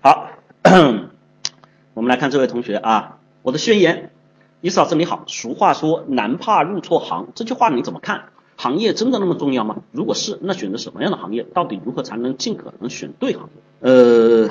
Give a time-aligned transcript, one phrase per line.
[0.00, 0.30] 好，
[1.94, 4.12] 我们来看这位同学啊，我的宣言，
[4.60, 5.24] 伊斯老师你好。
[5.26, 8.26] 俗话说男怕入错行，这句话你怎么看？
[8.56, 9.78] 行业真的那么重要吗？
[9.90, 11.42] 如果是，那选择什么样的行业？
[11.42, 13.60] 到底如何才能尽可能选对行业？
[13.80, 14.48] 呃，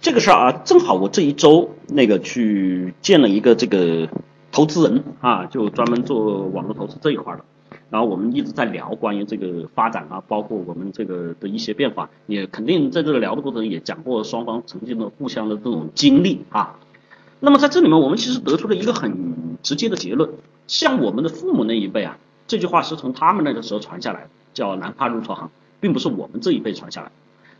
[0.00, 4.08] 这个事儿啊，正好我这一周那个去见了一个这个
[4.52, 7.44] 投资人啊，就专门做网络投资这一块的。
[7.88, 16.78] 然后我们一直在聊关于这个发展啊，包括我们这个的一些变化，也肯定在这个聊的过程也讲过双方曾经的互相的这种经历啊。
[17.38, 20.30] 那么在这里面，我们其实得出了一个很直接的结论：
[20.66, 27.12] 像我们的父母那一辈啊，这句话是从他们那个时候传下来的，叫“男怕入错行”，并不是我们这一辈传下来。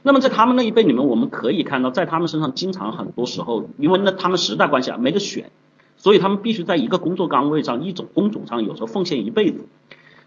[0.02, 5.51] 那么在他们那一辈里面，我们可以看到，在他们身上经常很多时候，因为那他们时代关系啊，没得选，
[5.97, 9.61] 所以他们必须在一个工作岗位上、一种工种上，有时候奉献一辈子。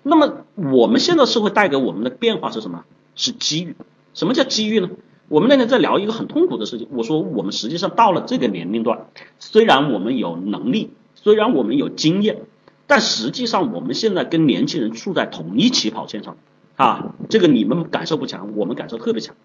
[0.04, 2.86] 那么我们现在社会带给我们的变化是什么？
[3.16, 3.76] 是机遇。
[4.14, 4.90] 什么叫机遇呢？
[5.28, 6.88] 我们那天在聊一个很痛苦的事情。
[6.92, 12.42] 我说我们实际上到了这个年龄段，虽然我们有能力，虽然我们有经验，
[12.88, 16.38] 但实际上我们现在跟年轻人处在同一起跑线上
[16.76, 17.14] 啊。
[17.30, 19.36] 这个你们感受不强，我们感受特别强。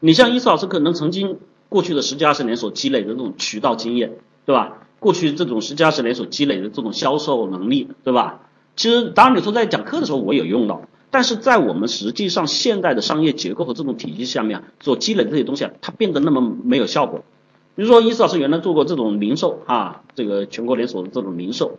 [0.00, 4.78] 你像伊斯老师可能曾经过去的十几二十年所积累的这种渠道经验，对吧？
[4.98, 8.40] 过去这种十几二十年所积累的这种销售能力，对吧？
[8.74, 17.22] 其实，当然你说在讲课的时候我有用到，但是在我们实际上现代的商业结构和这种体系下面所积累的这些东西啊，它变得那么没有效果。
[17.74, 21.78] 比如说，伊斯老师原来做过这种零售啊，这个全国连锁的这种零售，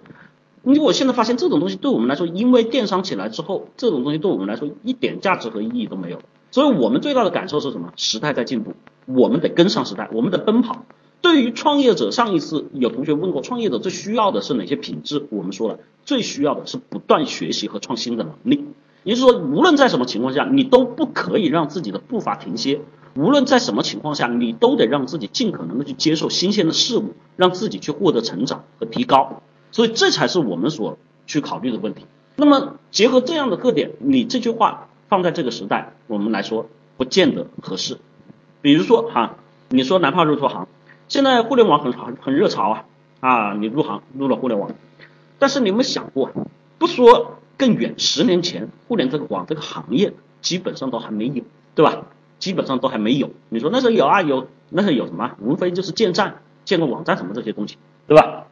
[0.61, 6.19] 你我现在发现这种东西对我们来说，因为电商起来之后，这种东西对我们来说一点价值和意义都没有。
[6.52, 7.91] 所以我们最大的感受是什么？
[7.95, 8.73] 时代在进步，
[9.05, 10.85] 我们得跟上时代，我们得奔跑。
[11.23, 15.25] 对于创业者，上一次有同学问过，创业者最需要的是哪些品质？
[15.29, 18.66] 我们说了，最需要的是不断学习和创新的能力。
[19.05, 22.79] 也就是说，无论在什么情况下，你都不可以让自己的步伐停歇；
[23.16, 29.41] 无论在什么情况下，你都得让自己尽可能的去接受新鲜的事物，让自己去获得成长和提高。
[29.71, 32.05] 所以，这才是我们所去考虑的问题。
[32.35, 36.67] 那么，结合这样的特点，你这句话放在这个时代，我们来说
[36.97, 37.97] 不见得合适。
[38.61, 39.38] 比如说哈，
[39.69, 40.67] 你说哪怕入错行。
[41.13, 42.85] 现在互联网很很很热潮啊
[43.19, 43.53] 啊！
[43.53, 44.72] 你入行入了互联网，
[45.38, 46.31] 但是你有没有想过，
[46.79, 51.44] 不说更远，十年前互联这个网这个行业基本上都还没有，
[51.75, 52.07] 对吧？
[52.40, 53.29] 基本上都还没有。
[53.50, 55.35] 你说那时候有啊有，那时候有什么？
[55.40, 58.47] 无非就是建站、建个网站什么这些东西，对吧？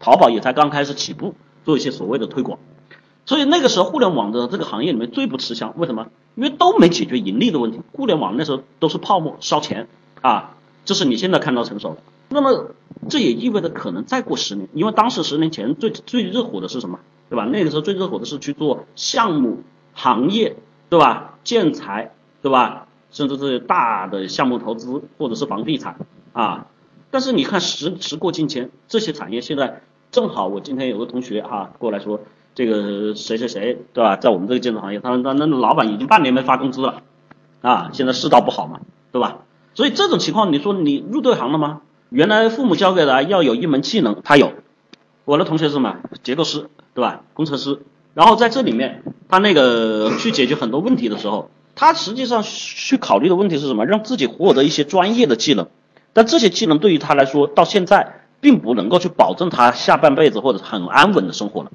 [0.00, 2.58] 淘宝也才刚开始起步，做一些所谓的推广。
[3.26, 6.08] 所以那个时候互联网的这个行业里面最不吃香，为什么？
[6.34, 7.80] 因为都没解决盈利的问题。
[7.92, 9.86] 互联网那时候都是泡沫烧钱
[10.20, 10.56] 啊。
[10.84, 11.98] 这是你现在看到成熟的，
[12.28, 12.72] 那么
[13.08, 16.98] 这也意味着可能再过十年，因为当时十年前最最热火的是什么，
[17.30, 17.44] 对吧？
[17.44, 19.62] 那个时候最热火的是去做项目
[19.94, 20.56] 行业，
[20.88, 21.38] 对吧？
[21.44, 22.12] 建材，
[22.42, 22.88] 对吧？
[23.10, 25.96] 甚至是大的项目投资或者是房地产
[26.32, 26.66] 啊。
[27.10, 32.20] 但是你看时时过境迁，这些产业现在正好，我今天有个同学哈过来说，
[32.54, 34.16] 这个谁谁谁，对吧？
[34.16, 37.02] 在我们这个建筑行业，他那那老板已经半年没发工资了
[37.60, 38.80] 啊，现在世道不好嘛，
[39.12, 39.38] 对吧？
[39.74, 41.80] 所以这种情况，你说你入对行了吗？
[42.10, 44.52] 原来父母教给的要有一门技能，他有。
[45.24, 45.96] 我的同学是什么？
[46.22, 47.22] 结构师，对吧？
[47.32, 47.78] 工程师。
[48.12, 53.86] 然后在这里面，他那个去解决很多问题的时候，他实际上去考虑的问题是什么？
[53.86, 55.68] 让自己获得一些专业的技能。
[56.12, 61.70] 但这些技能对于他来说，到现在并不能够去保证他下半辈子或者很安稳的生活了。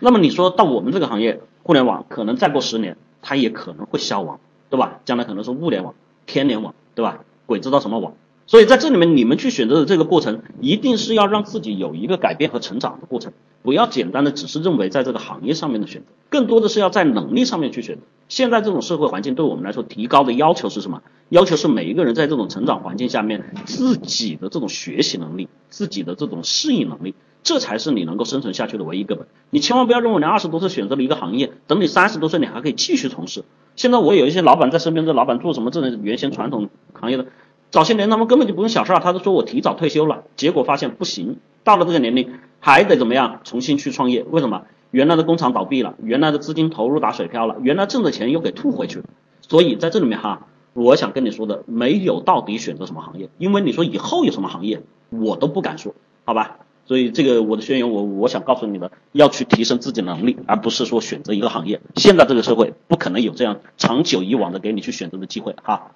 [0.00, 5.00] 那么你说到我们这个行业，互联网可能再过十年，它也可能会消亡，对吧？
[5.04, 5.92] 将来可能是物联网、
[6.24, 6.72] 天联网。
[6.96, 7.18] 对吧？
[7.46, 8.14] 鬼知道什么网，
[8.46, 18.02] 所以在这里面，你们去选择的这个过程，一定是要让自己有一个改变和成长的过程，不要简单的只是认为在这个行业上面的选择，更多的是要在能力上面去选择。
[18.28, 21.02] 现在这种社会环境对我们来说，提高的要求是什么？
[21.28, 27.14] 要求是每一个人在这种成长环境下面，自己的这种学习能力，自己的这种适应能力，
[27.46, 29.28] 这才是你能够生存下去的唯一根本。
[29.50, 33.44] 你千万不要认为你二十多岁选择了一个行业，等你三十多岁你还可以继续从事。
[33.76, 35.70] 现在我有一些老板在身边，这老板做什么？
[35.70, 37.26] 这种原先传统行业的，
[37.70, 43.42] 早些年他们根本就不用想事儿，他都说我提早退休了，结果发现不行，到了这个年龄还得怎么样？
[43.44, 44.24] 重新去创业？
[44.24, 44.62] 为什么？
[44.90, 49.04] 原来的工厂倒闭了，原来的资金投入打水漂了，原来挣的钱又给吐回去了。
[49.40, 55.94] 所以在这里面哈，我想跟你说的，没有到底选择什么行业，因为你说以后有什么行业，我都不敢说，
[56.24, 56.58] 好吧？
[56.86, 61.80] 所以这个我的宣言，我我想告诉你们，要去提升自己能力，而不是说选择一个行业。
[61.96, 65.92] 现在这个社会不可能有这样长久以往的给你去选择的机会哈。